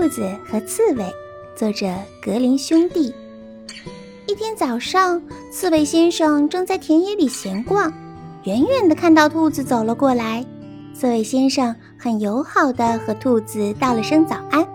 [0.00, 1.04] 兔子和刺猬，
[1.54, 1.86] 作者
[2.24, 3.12] 格林兄弟。
[4.26, 5.20] 一天早上，
[5.52, 7.92] 刺猬先生正在田野里闲逛，
[8.44, 10.42] 远远的看到兔子走了过来。
[10.94, 14.66] 刺猬先生很友好的和兔子道了声早安，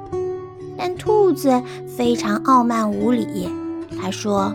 [0.77, 1.59] 但兔子
[1.97, 3.49] 非常傲慢无礼。
[3.99, 4.53] 他说：“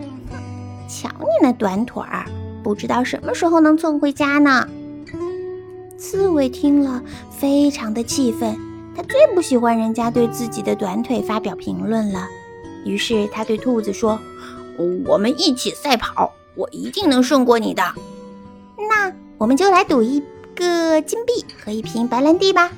[0.87, 2.25] 瞧你那短腿儿，
[2.63, 4.65] 不知道什么时候能蹭回家呢。”
[5.99, 8.57] 刺猬听了，非常的气愤。
[9.03, 12.27] 最不喜欢人家对自己的短腿发表评论了，
[12.85, 14.19] 于是他对兔子说
[15.05, 17.83] ：“我们一起赛跑，我一定能胜过你的。
[18.77, 20.21] 那我们就来赌一
[20.55, 22.71] 个金币和一瓶白兰地吧。”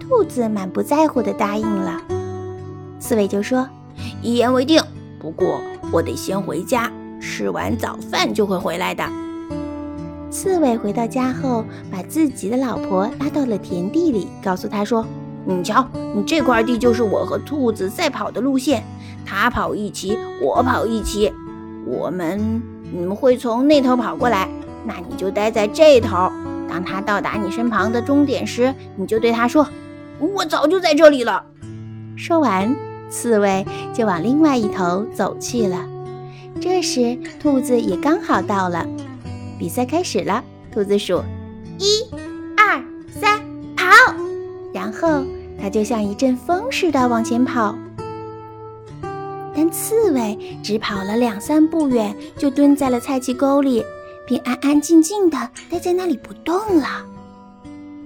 [0.00, 2.02] 兔子满不在乎地答应了。
[3.00, 3.68] 刺猬就说
[4.22, 4.82] ：“一言为定，
[5.18, 5.60] 不过
[5.90, 9.08] 我得先回家，吃完早饭就会回来的。”
[10.30, 15.06] 刺猬回到家后，把自己的老婆拉到了田地里，告诉她说
[15.44, 18.84] ：“你瞧，你这块地就是我和兔子赛跑的路线，
[19.24, 21.32] 它跑一骑，我跑一骑，
[21.86, 24.48] 我们你们会从那头跑过来，
[24.84, 26.30] 那你就待在这头。
[26.68, 29.66] 当他到达你身旁的终点时，你就对他说
[30.18, 31.44] ：‘我早就在这里了。’”
[32.16, 32.74] 说完，
[33.10, 35.84] 刺猬就往另外一头走去了。
[36.60, 38.86] 这时，兔子也刚好到了。
[39.58, 41.22] 比赛开始了，兔子数
[41.78, 42.04] 一、
[42.56, 43.40] 二、三，
[43.76, 44.14] 跑！
[44.72, 45.22] 然后
[45.62, 47.72] 它就像一阵风似的往前跑。
[49.54, 53.84] 但刺猬只跑了两三步远，就蹲在了菜畦沟里，
[54.26, 55.38] 并安安静静地
[55.70, 57.06] 待在那里不动了。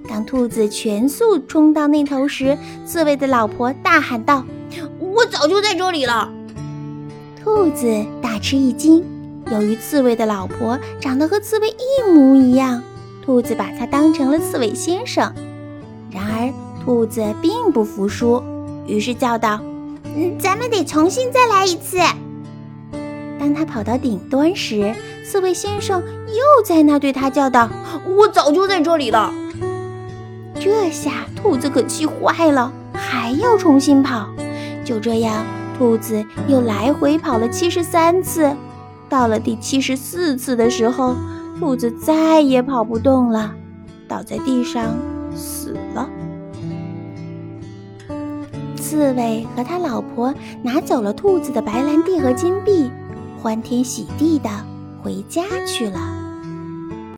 [0.06, 4.44] 当兔子全速冲到那头时，刺猬的老婆大喊道
[5.00, 6.30] ：“我早就在这里了！”
[7.42, 9.02] 兔子大吃一惊。
[9.50, 12.82] 由于刺猬的老婆长得和刺猬一模一样，
[13.24, 15.32] 兔子把它当成了刺猬先生。
[16.86, 18.40] 兔子并不服输，
[18.86, 19.58] 于是叫道
[20.14, 21.98] ：“嗯，咱们得重新再来一次。”
[23.40, 27.68] 当他跑到顶端时，刺猬先生又在那对他叫道
[28.06, 29.34] ：“我早就在这里了。”
[30.54, 34.28] 这下兔子可气坏了，还要重新跑。
[34.84, 35.44] 就这样，
[35.76, 38.54] 兔子又来回跑了七十三次。
[39.08, 41.16] 到了第七十四次的时候，
[41.58, 43.52] 兔子再也跑不动了，
[44.06, 44.96] 倒在地上
[45.34, 46.08] 死了。
[48.88, 50.32] 刺猬和他老婆
[50.62, 52.88] 拿走了兔子的白兰地和金币，
[53.42, 54.48] 欢天喜地的
[55.02, 56.15] 回家去了。